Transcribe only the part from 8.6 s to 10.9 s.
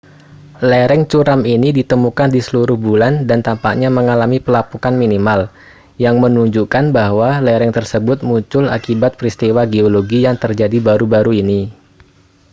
akibat peristiwa geologi yang terjadi